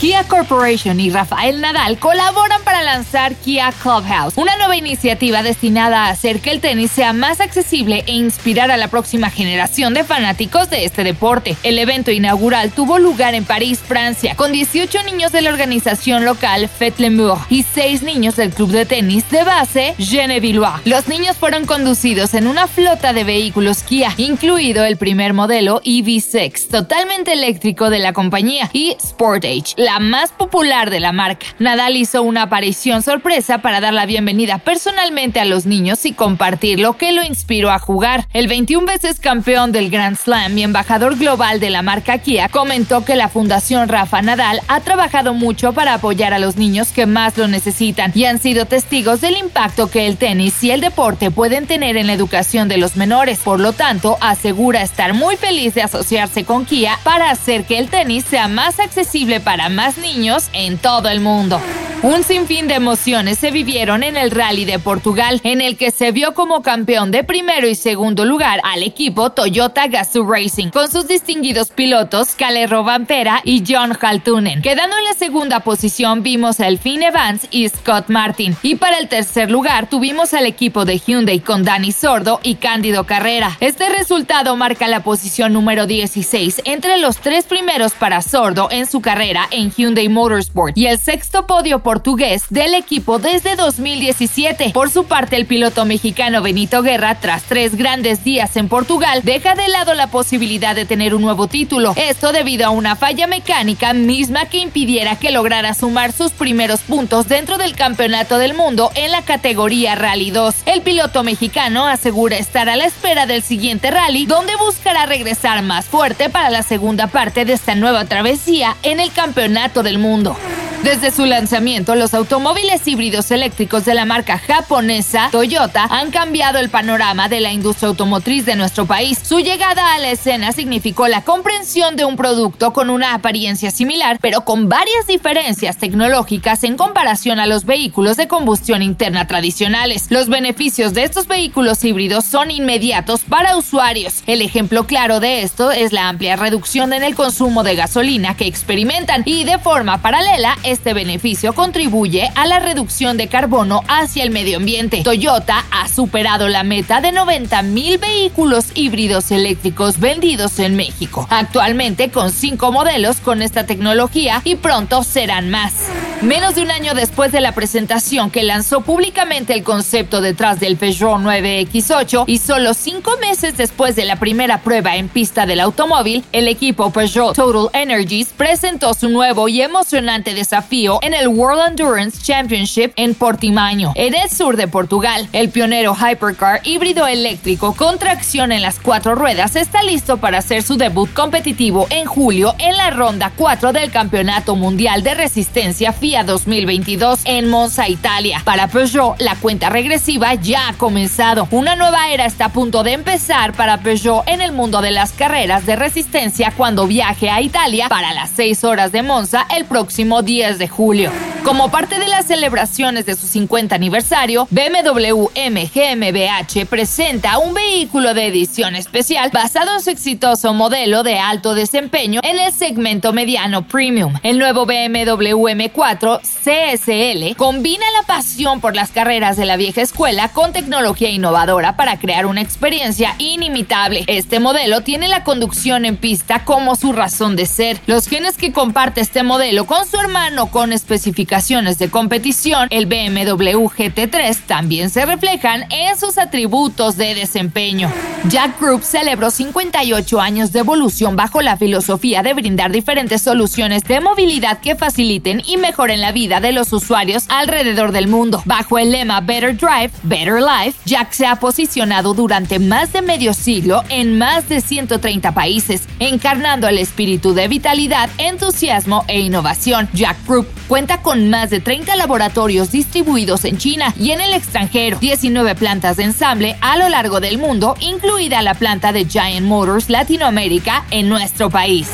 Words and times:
Kia 0.00 0.24
Corporation 0.24 0.98
y 0.98 1.10
Rafael 1.10 1.60
Nadal 1.60 1.98
colaboran 1.98 2.62
para 2.64 2.82
lanzar 2.82 3.34
Kia 3.34 3.70
Clubhouse, 3.82 4.32
una 4.38 4.56
nueva 4.56 4.74
iniciativa 4.74 5.42
destinada 5.42 6.06
a 6.06 6.08
hacer 6.08 6.40
que 6.40 6.52
el 6.52 6.62
tenis 6.62 6.90
sea 6.90 7.12
más 7.12 7.42
accesible 7.42 8.02
e 8.06 8.12
inspirar 8.12 8.70
a 8.70 8.78
la 8.78 8.88
próxima 8.88 9.28
generación 9.28 9.92
de 9.92 10.02
fanáticos 10.04 10.70
de 10.70 10.86
este 10.86 11.04
deporte. 11.04 11.54
El 11.64 11.78
evento 11.78 12.10
inaugural 12.12 12.70
tuvo 12.70 12.98
lugar 12.98 13.34
en 13.34 13.44
París, 13.44 13.80
Francia, 13.86 14.36
con 14.36 14.52
18 14.52 15.02
niños 15.02 15.32
de 15.32 15.42
la 15.42 15.50
organización 15.50 16.24
local 16.24 16.70
Fetlemur 16.70 17.36
y 17.50 17.62
6 17.62 18.02
niños 18.02 18.36
del 18.36 18.54
club 18.54 18.70
de 18.70 18.86
tenis 18.86 19.28
de 19.28 19.44
base 19.44 19.94
Genevillois. 19.98 20.80
Los 20.86 21.08
niños 21.08 21.36
fueron 21.36 21.66
conducidos 21.66 22.32
en 22.32 22.46
una 22.46 22.68
flota 22.68 23.12
de 23.12 23.24
vehículos 23.24 23.82
Kia, 23.82 24.14
incluido 24.16 24.82
el 24.86 24.96
primer 24.96 25.34
modelo 25.34 25.82
EV6, 25.82 26.68
totalmente 26.70 27.34
eléctrico 27.34 27.90
de 27.90 27.98
la 27.98 28.14
compañía, 28.14 28.70
y 28.72 28.96
Sportage, 28.98 29.74
la 29.90 29.98
más 29.98 30.30
popular 30.30 30.88
de 30.88 31.00
la 31.00 31.10
marca. 31.10 31.46
Nadal 31.58 31.96
hizo 31.96 32.22
una 32.22 32.42
aparición 32.42 33.02
sorpresa 33.02 33.58
para 33.58 33.80
dar 33.80 33.92
la 33.92 34.06
bienvenida 34.06 34.58
personalmente 34.58 35.40
a 35.40 35.44
los 35.44 35.66
niños 35.66 36.06
y 36.06 36.12
compartir 36.12 36.78
lo 36.78 36.96
que 36.96 37.10
lo 37.10 37.24
inspiró 37.24 37.72
a 37.72 37.80
jugar. 37.80 38.28
El 38.32 38.46
21 38.46 38.86
veces 38.86 39.18
campeón 39.18 39.72
del 39.72 39.90
Grand 39.90 40.16
Slam 40.16 40.56
y 40.56 40.62
embajador 40.62 41.16
global 41.16 41.58
de 41.58 41.70
la 41.70 41.82
marca 41.82 42.18
Kia 42.18 42.48
comentó 42.48 43.04
que 43.04 43.16
la 43.16 43.28
Fundación 43.28 43.88
Rafa 43.88 44.22
Nadal 44.22 44.60
ha 44.68 44.78
trabajado 44.78 45.34
mucho 45.34 45.72
para 45.72 45.94
apoyar 45.94 46.34
a 46.34 46.38
los 46.38 46.54
niños 46.54 46.92
que 46.92 47.06
más 47.06 47.36
lo 47.36 47.48
necesitan 47.48 48.12
y 48.14 48.26
han 48.26 48.38
sido 48.38 48.66
testigos 48.66 49.20
del 49.20 49.38
impacto 49.38 49.90
que 49.90 50.06
el 50.06 50.18
tenis 50.18 50.62
y 50.62 50.70
el 50.70 50.82
deporte 50.82 51.32
pueden 51.32 51.66
tener 51.66 51.96
en 51.96 52.06
la 52.06 52.12
educación 52.12 52.68
de 52.68 52.78
los 52.78 52.94
menores. 52.94 53.40
Por 53.40 53.58
lo 53.58 53.72
tanto, 53.72 54.18
asegura 54.20 54.82
estar 54.82 55.14
muy 55.14 55.36
feliz 55.36 55.74
de 55.74 55.82
asociarse 55.82 56.44
con 56.44 56.64
Kia 56.64 56.96
para 57.02 57.32
hacer 57.32 57.64
que 57.64 57.78
el 57.78 57.88
tenis 57.88 58.24
sea 58.24 58.46
más 58.46 58.78
accesible 58.78 59.40
para 59.40 59.68
más 59.68 59.79
más 59.80 59.96
niños 59.96 60.50
en 60.52 60.76
todo 60.76 61.08
el 61.08 61.20
mundo. 61.20 61.58
Un 62.02 62.24
sinfín 62.24 62.66
de 62.66 62.76
emociones 62.76 63.38
se 63.38 63.50
vivieron 63.50 64.02
en 64.02 64.16
el 64.16 64.30
Rally 64.30 64.64
de 64.64 64.78
Portugal, 64.78 65.38
en 65.44 65.60
el 65.60 65.76
que 65.76 65.90
se 65.90 66.12
vio 66.12 66.32
como 66.32 66.62
campeón 66.62 67.10
de 67.10 67.24
primero 67.24 67.68
y 67.68 67.74
segundo 67.74 68.24
lugar 68.24 68.58
al 68.64 68.82
equipo 68.82 69.28
Toyota 69.28 69.86
Gazoo 69.86 70.26
Racing, 70.26 70.70
con 70.70 70.90
sus 70.90 71.06
distinguidos 71.06 71.68
pilotos 71.68 72.34
Calero 72.34 72.84
Vampera 72.84 73.42
y 73.44 73.62
John 73.68 73.94
Haltunen. 74.00 74.62
Quedando 74.62 74.96
en 74.96 75.04
la 75.04 75.12
segunda 75.12 75.60
posición 75.60 76.22
vimos 76.22 76.58
a 76.60 76.68
Elfine 76.68 77.08
Evans 77.08 77.46
y 77.50 77.68
Scott 77.68 78.08
Martin, 78.08 78.56
y 78.62 78.76
para 78.76 78.96
el 78.96 79.08
tercer 79.08 79.50
lugar 79.50 79.90
tuvimos 79.90 80.32
al 80.32 80.46
equipo 80.46 80.86
de 80.86 80.98
Hyundai 80.98 81.40
con 81.40 81.64
Dani 81.64 81.92
Sordo 81.92 82.40
y 82.42 82.54
Cándido 82.54 83.04
Carrera. 83.04 83.58
Este 83.60 83.90
resultado 83.90 84.56
marca 84.56 84.88
la 84.88 85.02
posición 85.02 85.52
número 85.52 85.86
16 85.86 86.62
entre 86.64 86.96
los 86.96 87.18
tres 87.18 87.44
primeros 87.44 87.92
para 87.92 88.22
Sordo 88.22 88.68
en 88.70 88.86
su 88.86 89.02
carrera 89.02 89.46
en 89.50 89.70
Hyundai 89.70 90.08
Motorsport 90.08 90.78
y 90.78 90.86
el 90.86 90.98
sexto 90.98 91.46
podio 91.46 91.82
portugués 91.90 92.44
del 92.50 92.74
equipo 92.74 93.18
desde 93.18 93.56
2017. 93.56 94.70
Por 94.72 94.90
su 94.90 95.06
parte, 95.06 95.34
el 95.34 95.46
piloto 95.46 95.84
mexicano 95.84 96.40
Benito 96.40 96.84
Guerra, 96.84 97.18
tras 97.18 97.42
tres 97.42 97.74
grandes 97.74 98.22
días 98.22 98.56
en 98.56 98.68
Portugal, 98.68 99.22
deja 99.24 99.56
de 99.56 99.66
lado 99.66 99.94
la 99.94 100.06
posibilidad 100.06 100.76
de 100.76 100.84
tener 100.84 101.16
un 101.16 101.22
nuevo 101.22 101.48
título. 101.48 101.94
Esto 101.96 102.30
debido 102.30 102.64
a 102.64 102.70
una 102.70 102.94
falla 102.94 103.26
mecánica 103.26 103.92
misma 103.92 104.46
que 104.46 104.58
impidiera 104.58 105.16
que 105.16 105.32
lograra 105.32 105.74
sumar 105.74 106.12
sus 106.12 106.30
primeros 106.30 106.78
puntos 106.82 107.26
dentro 107.26 107.58
del 107.58 107.74
Campeonato 107.74 108.38
del 108.38 108.54
Mundo 108.54 108.92
en 108.94 109.10
la 109.10 109.22
categoría 109.22 109.96
Rally 109.96 110.30
2. 110.30 110.54
El 110.66 110.82
piloto 110.82 111.24
mexicano 111.24 111.88
asegura 111.88 112.36
estar 112.36 112.68
a 112.68 112.76
la 112.76 112.84
espera 112.84 113.26
del 113.26 113.42
siguiente 113.42 113.90
rally, 113.90 114.26
donde 114.26 114.54
buscará 114.54 115.06
regresar 115.06 115.60
más 115.64 115.86
fuerte 115.86 116.30
para 116.30 116.50
la 116.50 116.62
segunda 116.62 117.08
parte 117.08 117.44
de 117.44 117.54
esta 117.54 117.74
nueva 117.74 118.04
travesía 118.04 118.76
en 118.84 119.00
el 119.00 119.10
Campeonato 119.10 119.82
del 119.82 119.98
mundo. 119.98 120.36
Desde 120.84 121.10
su 121.10 121.26
lanzamiento, 121.26 121.94
los 121.94 122.14
automóviles 122.14 122.88
híbridos 122.88 123.30
eléctricos 123.30 123.84
de 123.84 123.92
la 123.92 124.06
marca 124.06 124.38
japonesa 124.38 125.28
Toyota 125.30 125.84
han 125.90 126.10
cambiado 126.10 126.58
el 126.58 126.70
panorama 126.70 127.28
de 127.28 127.40
la 127.40 127.52
industria 127.52 127.90
automotriz 127.90 128.46
de 128.46 128.56
nuestro 128.56 128.86
país. 128.86 129.18
Su 129.22 129.40
llegada 129.40 129.94
a 129.94 129.98
la 129.98 130.10
escena 130.10 130.52
significó 130.52 131.06
la 131.06 131.20
comprensión 131.20 131.96
de 131.96 132.06
un 132.06 132.16
producto 132.16 132.72
con 132.72 132.88
una 132.88 133.12
apariencia 133.12 133.70
similar, 133.70 134.18
pero 134.22 134.46
con 134.46 134.70
varias 134.70 135.06
diferencias 135.06 135.76
tecnológicas 135.76 136.64
en 136.64 136.78
comparación 136.78 137.40
a 137.40 137.46
los 137.46 137.66
vehículos 137.66 138.16
de 138.16 138.26
combustión 138.26 138.80
interna 138.80 139.26
tradicionales. 139.26 140.06
Los 140.08 140.30
beneficios 140.30 140.94
de 140.94 141.04
estos 141.04 141.26
vehículos 141.26 141.84
híbridos 141.84 142.24
son 142.24 142.50
inmediatos 142.50 143.20
para 143.28 143.58
usuarios. 143.58 144.22
El 144.26 144.40
ejemplo 144.40 144.86
claro 144.86 145.20
de 145.20 145.42
esto 145.42 145.72
es 145.72 145.92
la 145.92 146.08
amplia 146.08 146.36
reducción 146.36 146.94
en 146.94 147.02
el 147.02 147.14
consumo 147.14 147.64
de 147.64 147.76
gasolina 147.76 148.34
que 148.34 148.46
experimentan 148.46 149.24
y 149.26 149.44
de 149.44 149.58
forma 149.58 150.00
paralela 150.00 150.56
este 150.70 150.94
beneficio 150.94 151.52
contribuye 151.52 152.30
a 152.34 152.46
la 152.46 152.60
reducción 152.60 153.16
de 153.16 153.28
carbono 153.28 153.82
hacia 153.88 154.22
el 154.22 154.30
medio 154.30 154.58
ambiente. 154.58 155.02
Toyota 155.02 155.64
ha 155.70 155.88
superado 155.88 156.48
la 156.48 156.62
meta 156.62 157.00
de 157.00 157.12
90 157.12 157.62
mil 157.62 157.98
vehículos 157.98 158.66
híbridos 158.74 159.30
eléctricos 159.30 159.98
vendidos 159.98 160.58
en 160.58 160.76
México, 160.76 161.26
actualmente 161.30 162.10
con 162.10 162.30
cinco 162.30 162.72
modelos 162.72 163.16
con 163.16 163.42
esta 163.42 163.66
tecnología 163.66 164.42
y 164.44 164.56
pronto 164.56 165.02
serán 165.02 165.50
más. 165.50 165.90
Menos 166.22 166.54
de 166.54 166.60
un 166.60 166.70
año 166.70 166.92
después 166.92 167.32
de 167.32 167.40
la 167.40 167.52
presentación 167.52 168.30
que 168.30 168.42
lanzó 168.42 168.82
públicamente 168.82 169.54
el 169.54 169.62
concepto 169.62 170.20
detrás 170.20 170.60
del 170.60 170.76
Peugeot 170.76 171.18
9X8 171.18 172.24
y 172.26 172.36
solo 172.36 172.74
cinco 172.74 173.12
meses 173.22 173.56
después 173.56 173.96
de 173.96 174.04
la 174.04 174.16
primera 174.16 174.60
prueba 174.60 174.96
en 174.96 175.08
pista 175.08 175.46
del 175.46 175.60
automóvil, 175.60 176.22
el 176.32 176.46
equipo 176.46 176.92
Peugeot 176.92 177.34
Total 177.34 177.70
Energies 177.72 178.34
presentó 178.36 178.92
su 178.92 179.08
nuevo 179.08 179.48
y 179.48 179.62
emocionante 179.62 180.34
desafío 180.34 180.98
en 181.00 181.14
el 181.14 181.26
World 181.26 181.70
Endurance 181.70 182.20
Championship 182.20 182.92
en 182.96 183.14
Portimão, 183.14 183.92
en 183.94 184.14
el 184.14 184.28
sur 184.28 184.58
de 184.58 184.68
Portugal. 184.68 185.26
El 185.32 185.48
pionero 185.48 185.96
Hypercar 185.96 186.60
híbrido 186.64 187.06
eléctrico 187.06 187.74
con 187.74 187.98
tracción 187.98 188.52
en 188.52 188.60
las 188.60 188.78
cuatro 188.78 189.14
ruedas 189.14 189.56
está 189.56 189.82
listo 189.82 190.18
para 190.18 190.38
hacer 190.38 190.62
su 190.62 190.76
debut 190.76 191.10
competitivo 191.14 191.86
en 191.88 192.04
julio 192.04 192.54
en 192.58 192.76
la 192.76 192.90
ronda 192.90 193.32
4 193.34 193.72
del 193.72 193.90
Campeonato 193.90 194.54
Mundial 194.54 195.02
de 195.02 195.14
Resistencia 195.14 195.94
FIA 196.10 196.24
2022 196.24 197.20
en 197.24 197.48
Monza, 197.48 197.88
Italia. 197.88 198.42
Para 198.44 198.66
Peugeot, 198.66 199.20
la 199.20 199.36
cuenta 199.36 199.68
regresiva 199.68 200.34
ya 200.34 200.68
ha 200.68 200.72
comenzado. 200.72 201.46
Una 201.52 201.76
nueva 201.76 202.10
era 202.10 202.26
está 202.26 202.46
a 202.46 202.52
punto 202.52 202.82
de 202.82 202.94
empezar 202.94 203.52
para 203.52 203.78
Peugeot 203.78 204.26
en 204.26 204.40
el 204.40 204.50
mundo 204.50 204.80
de 204.80 204.90
las 204.90 205.12
carreras 205.12 205.66
de 205.66 205.76
resistencia 205.76 206.52
cuando 206.56 206.88
viaje 206.88 207.30
a 207.30 207.40
Italia 207.40 207.88
para 207.88 208.12
las 208.12 208.30
6 208.30 208.64
horas 208.64 208.90
de 208.90 209.02
Monza 209.02 209.46
el 209.56 209.66
próximo 209.66 210.22
10 210.22 210.58
de 210.58 210.66
julio. 210.66 211.12
Como 211.44 211.70
parte 211.70 211.98
de 211.98 212.06
las 212.06 212.26
celebraciones 212.26 213.06
de 213.06 213.16
su 213.16 213.26
50 213.26 213.74
aniversario, 213.74 214.46
BMW 214.50 215.28
M 215.34 215.70
GmbH 215.74 216.66
presenta 216.66 217.38
un 217.38 217.54
vehículo 217.54 218.12
de 218.12 218.26
edición 218.26 218.76
especial 218.76 219.30
basado 219.32 219.74
en 219.74 219.80
su 219.80 219.88
exitoso 219.88 220.52
modelo 220.52 221.02
de 221.02 221.18
alto 221.18 221.54
desempeño 221.54 222.20
en 222.24 222.38
el 222.38 222.52
segmento 222.52 223.14
mediano 223.14 223.66
premium. 223.66 224.14
El 224.22 224.38
nuevo 224.38 224.66
BMW 224.66 225.48
M4 225.48 226.20
CSL 226.20 227.36
combina 227.36 227.86
la 227.98 228.06
pasión 228.06 228.60
por 228.60 228.76
las 228.76 228.90
carreras 228.90 229.38
de 229.38 229.46
la 229.46 229.56
vieja 229.56 229.80
escuela 229.80 230.28
con 230.28 230.52
tecnología 230.52 231.08
innovadora 231.08 231.74
para 231.74 231.98
crear 231.98 232.26
una 232.26 232.42
experiencia 232.42 233.14
inimitable. 233.18 234.04
Este 234.08 234.40
modelo 234.40 234.82
tiene 234.82 235.08
la 235.08 235.24
conducción 235.24 235.86
en 235.86 235.96
pista 235.96 236.44
como 236.44 236.76
su 236.76 236.92
razón 236.92 237.34
de 237.34 237.46
ser. 237.46 237.80
Los 237.86 238.08
genes 238.08 238.36
que 238.36 238.52
comparte 238.52 239.00
este 239.00 239.22
modelo 239.22 239.64
con 239.64 239.86
su 239.86 239.98
hermano 239.98 240.50
con 240.50 240.74
especificaciones 240.74 241.29
de 241.78 241.90
competición, 241.90 242.66
el 242.70 242.86
BMW 242.86 243.68
GT3, 243.68 244.36
también 244.46 244.90
se 244.90 245.06
reflejan 245.06 245.64
en 245.70 245.96
sus 245.96 246.18
atributos 246.18 246.96
de 246.96 247.14
desempeño. 247.14 247.88
Jack 248.28 248.60
Group 248.60 248.82
celebró 248.82 249.30
58 249.30 250.20
años 250.20 250.52
de 250.52 250.58
evolución 250.58 251.16
bajo 251.16 251.40
la 251.40 251.56
filosofía 251.56 252.22
de 252.22 252.34
brindar 252.34 252.70
diferentes 252.70 253.22
soluciones 253.22 253.82
de 253.84 254.00
movilidad 254.00 254.60
que 254.60 254.76
faciliten 254.76 255.42
y 255.46 255.56
mejoren 255.56 256.02
la 256.02 256.12
vida 256.12 256.38
de 256.38 256.52
los 256.52 256.70
usuarios 256.74 257.24
alrededor 257.28 257.92
del 257.92 258.08
mundo. 258.08 258.42
Bajo 258.44 258.78
el 258.78 258.92
lema 258.92 259.22
Better 259.22 259.56
Drive, 259.56 259.90
Better 260.02 260.40
Life, 260.42 260.78
Jack 260.84 261.12
se 261.12 261.26
ha 261.26 261.36
posicionado 261.36 262.12
durante 262.12 262.58
más 262.58 262.92
de 262.92 263.00
medio 263.00 263.32
siglo 263.32 263.84
en 263.88 264.18
más 264.18 264.50
de 264.50 264.60
130 264.60 265.32
países, 265.32 265.84
encarnando 265.98 266.68
el 266.68 266.76
espíritu 266.76 267.32
de 267.32 267.48
vitalidad, 267.48 268.10
entusiasmo 268.18 269.04
e 269.08 269.20
innovación. 269.20 269.88
Jack 269.94 270.18
Group 270.26 270.46
cuenta 270.68 271.00
con 271.00 271.30
más 271.30 271.48
de 271.48 271.60
30 271.60 271.96
laboratorios 271.96 272.70
distribuidos 272.70 273.46
en 273.46 273.56
China 273.56 273.94
y 273.98 274.10
en 274.10 274.20
el 274.20 274.34
extranjero, 274.34 274.98
19 275.00 275.54
plantas 275.54 275.96
de 275.96 276.04
ensamble 276.04 276.56
a 276.60 276.76
lo 276.76 276.88
largo 276.90 277.20
del 277.20 277.38
mundo, 277.38 277.76
incluida 278.10 278.42
la 278.42 278.54
planta 278.54 278.92
de 278.92 279.04
Giant 279.04 279.46
Motors 279.46 279.88
Latinoamérica 279.88 280.84
en 280.90 281.08
nuestro 281.08 281.48
país. 281.48 281.88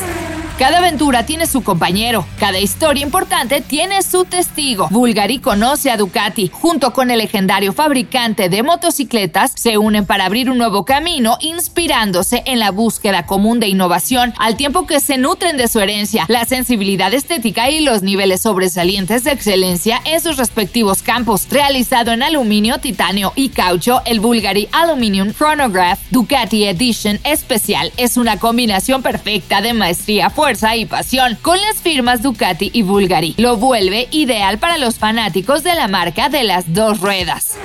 Cada 0.58 0.78
aventura 0.78 1.26
tiene 1.26 1.46
su 1.46 1.62
compañero, 1.62 2.26
cada 2.40 2.58
historia 2.58 3.02
importante 3.02 3.60
tiene 3.60 4.02
su 4.02 4.24
testigo. 4.24 4.88
Bulgari 4.90 5.38
conoce 5.38 5.90
a 5.90 5.98
Ducati. 5.98 6.50
Junto 6.50 6.94
con 6.94 7.10
el 7.10 7.18
legendario 7.18 7.74
fabricante 7.74 8.48
de 8.48 8.62
motocicletas, 8.62 9.52
se 9.54 9.76
unen 9.76 10.06
para 10.06 10.24
abrir 10.24 10.50
un 10.50 10.56
nuevo 10.56 10.86
camino, 10.86 11.36
inspirándose 11.42 12.42
en 12.46 12.58
la 12.58 12.70
búsqueda 12.70 13.26
común 13.26 13.60
de 13.60 13.68
innovación, 13.68 14.32
al 14.38 14.56
tiempo 14.56 14.86
que 14.86 15.00
se 15.00 15.18
nutren 15.18 15.58
de 15.58 15.68
su 15.68 15.78
herencia, 15.78 16.24
la 16.28 16.46
sensibilidad 16.46 17.12
estética 17.12 17.68
y 17.68 17.80
los 17.80 18.02
niveles 18.02 18.40
sobresalientes 18.40 19.24
de 19.24 19.32
excelencia 19.32 20.00
en 20.06 20.22
sus 20.22 20.38
respectivos 20.38 21.02
campos. 21.02 21.46
Realizado 21.50 22.12
en 22.12 22.22
aluminio, 22.22 22.78
titanio 22.78 23.34
y 23.36 23.50
caucho, 23.50 24.00
el 24.06 24.20
Bulgari 24.20 24.70
Aluminium 24.72 25.34
Chronograph 25.34 26.00
Ducati 26.10 26.64
Edition 26.64 27.20
Especial 27.24 27.92
es 27.98 28.16
una 28.16 28.38
combinación 28.38 29.02
perfecta 29.02 29.60
de 29.60 29.74
maestría 29.74 30.30
fuerte 30.30 30.45
fuerza 30.46 30.76
y 30.76 30.86
pasión 30.86 31.36
con 31.42 31.60
las 31.60 31.78
firmas 31.78 32.22
Ducati 32.22 32.70
y 32.72 32.82
Bulgari. 32.82 33.34
Lo 33.36 33.56
vuelve 33.56 34.06
ideal 34.12 34.58
para 34.58 34.78
los 34.78 34.96
fanáticos 34.96 35.64
de 35.64 35.74
la 35.74 35.88
marca 35.88 36.28
de 36.28 36.44
las 36.44 36.72
dos 36.72 37.00
ruedas 37.00 37.58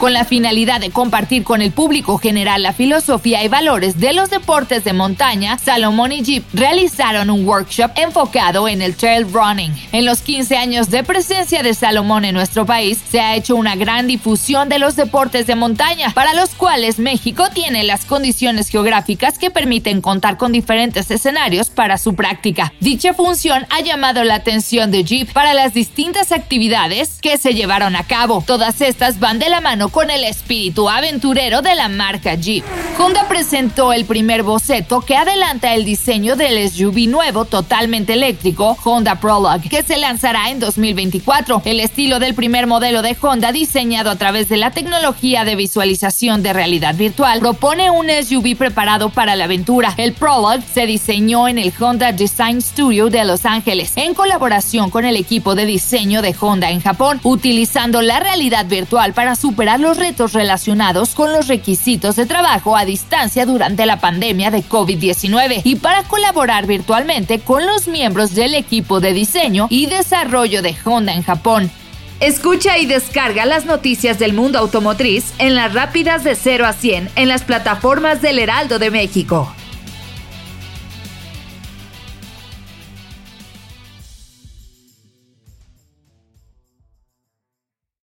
con 0.00 0.14
la 0.14 0.24
finalidad 0.24 0.80
de 0.80 0.90
compartir 0.90 1.44
con 1.44 1.60
el 1.60 1.72
público 1.72 2.16
general 2.16 2.62
la 2.62 2.72
filosofía 2.72 3.44
y 3.44 3.48
valores 3.48 4.00
de 4.00 4.14
los 4.14 4.30
deportes 4.30 4.82
de 4.82 4.94
montaña, 4.94 5.58
Salomón 5.58 6.10
y 6.10 6.22
Jeep 6.22 6.42
realizaron 6.54 7.28
un 7.28 7.46
workshop 7.46 7.90
enfocado 7.96 8.66
en 8.66 8.80
el 8.80 8.96
trail 8.96 9.30
running. 9.30 9.70
En 9.92 10.06
los 10.06 10.22
15 10.22 10.56
años 10.56 10.88
de 10.88 11.04
presencia 11.04 11.62
de 11.62 11.74
Salomón 11.74 12.24
en 12.24 12.34
nuestro 12.34 12.64
país, 12.64 12.98
se 13.10 13.20
ha 13.20 13.36
hecho 13.36 13.56
una 13.56 13.76
gran 13.76 14.06
difusión 14.06 14.70
de 14.70 14.78
los 14.78 14.96
deportes 14.96 15.46
de 15.46 15.54
montaña, 15.54 16.12
para 16.14 16.32
los 16.32 16.54
cuales 16.54 16.98
México 16.98 17.50
tiene 17.52 17.84
las 17.84 18.06
condiciones 18.06 18.70
geográficas 18.70 19.38
que 19.38 19.50
permiten 19.50 20.00
contar 20.00 20.38
con 20.38 20.50
diferentes 20.50 21.10
escenarios 21.10 21.68
para 21.68 21.98
su 21.98 22.14
práctica. 22.14 22.72
Dicha 22.80 23.12
función 23.12 23.66
ha 23.68 23.82
llamado 23.82 24.24
la 24.24 24.36
atención 24.36 24.90
de 24.90 25.04
Jeep 25.04 25.30
para 25.34 25.52
las 25.52 25.74
distintas 25.74 26.32
actividades 26.32 27.18
que 27.20 27.36
se 27.36 27.52
llevaron 27.52 27.96
a 27.96 28.04
cabo. 28.04 28.42
Todas 28.46 28.80
estas 28.80 29.20
van 29.20 29.38
de 29.38 29.50
la 29.50 29.60
mano 29.60 29.89
con 29.90 30.10
el 30.10 30.24
espíritu 30.24 30.88
aventurero 30.88 31.62
de 31.62 31.74
la 31.74 31.88
marca 31.88 32.34
Jeep. 32.34 32.64
Honda 32.98 33.26
presentó 33.28 33.92
el 33.92 34.04
primer 34.04 34.42
boceto 34.42 35.00
que 35.00 35.16
adelanta 35.16 35.74
el 35.74 35.84
diseño 35.84 36.36
del 36.36 36.70
SUV 36.70 37.08
nuevo 37.08 37.46
totalmente 37.46 38.12
eléctrico 38.12 38.76
Honda 38.84 39.20
Prologue, 39.20 39.68
que 39.68 39.82
se 39.82 39.96
lanzará 39.96 40.50
en 40.50 40.60
2024. 40.60 41.62
El 41.64 41.80
estilo 41.80 42.18
del 42.18 42.34
primer 42.34 42.66
modelo 42.66 43.00
de 43.02 43.16
Honda, 43.20 43.52
diseñado 43.52 44.10
a 44.10 44.16
través 44.16 44.48
de 44.48 44.58
la 44.58 44.70
tecnología 44.70 45.44
de 45.44 45.56
visualización 45.56 46.42
de 46.42 46.52
realidad 46.52 46.94
virtual, 46.94 47.40
propone 47.40 47.90
un 47.90 48.08
SUV 48.10 48.56
preparado 48.56 49.10
para 49.10 49.34
la 49.34 49.44
aventura. 49.44 49.94
El 49.96 50.12
Prologue 50.12 50.62
se 50.72 50.86
diseñó 50.86 51.48
en 51.48 51.58
el 51.58 51.72
Honda 51.80 52.12
Design 52.12 52.60
Studio 52.60 53.08
de 53.08 53.24
Los 53.24 53.46
Ángeles, 53.46 53.92
en 53.96 54.14
colaboración 54.14 54.90
con 54.90 55.04
el 55.04 55.16
equipo 55.16 55.54
de 55.54 55.64
diseño 55.64 56.22
de 56.22 56.36
Honda 56.38 56.70
en 56.70 56.80
Japón, 56.80 57.18
utilizando 57.22 58.02
la 58.02 58.20
realidad 58.20 58.66
virtual 58.66 59.14
para 59.14 59.36
superar 59.36 59.79
los 59.82 59.96
retos 59.96 60.32
relacionados 60.32 61.14
con 61.14 61.32
los 61.32 61.48
requisitos 61.48 62.16
de 62.16 62.26
trabajo 62.26 62.76
a 62.76 62.84
distancia 62.84 63.46
durante 63.46 63.86
la 63.86 64.00
pandemia 64.00 64.50
de 64.50 64.62
COVID-19 64.62 65.62
y 65.64 65.76
para 65.76 66.04
colaborar 66.04 66.66
virtualmente 66.66 67.40
con 67.40 67.66
los 67.66 67.88
miembros 67.88 68.34
del 68.34 68.54
equipo 68.54 69.00
de 69.00 69.12
diseño 69.12 69.66
y 69.70 69.86
desarrollo 69.86 70.62
de 70.62 70.74
Honda 70.84 71.14
en 71.14 71.22
Japón. 71.22 71.70
Escucha 72.20 72.76
y 72.76 72.84
descarga 72.84 73.46
las 73.46 73.64
noticias 73.64 74.18
del 74.18 74.34
mundo 74.34 74.58
automotriz 74.58 75.32
en 75.38 75.54
las 75.54 75.72
rápidas 75.72 76.22
de 76.22 76.34
0 76.34 76.66
a 76.66 76.72
100 76.74 77.10
en 77.16 77.28
las 77.28 77.44
plataformas 77.44 78.20
del 78.20 78.38
Heraldo 78.38 78.78
de 78.78 78.90
México. 78.90 79.54